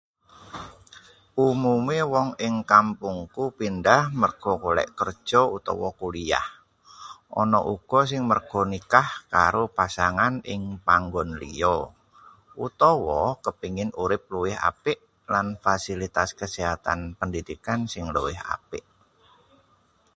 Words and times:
Umume 1.49 1.97
wong 2.13 2.29
ing 2.47 2.55
kampungku 2.71 3.43
pindah 3.59 4.01
merga 4.21 4.51
golek 4.63 4.89
kerja 4.99 5.41
utawa 5.57 5.87
kuliah. 5.99 6.47
Ana 7.41 7.59
uga 7.73 8.01
sing 8.09 8.21
merga 8.29 8.61
nikah 8.71 9.09
karo 9.33 9.63
pasangan 9.77 10.35
ing 10.53 10.61
panggon 10.87 11.29
liya, 11.41 11.77
utawa 12.65 13.21
kepingin 13.45 13.89
urip 14.03 14.23
luwih 14.33 14.55
apik 14.69 14.99
lan 15.33 15.47
fasilitas 15.63 16.29
kesehatan 16.41 16.99
pendidikan 17.19 17.79
sing 17.93 18.05
luwih 18.15 18.39
apik. 18.55 18.83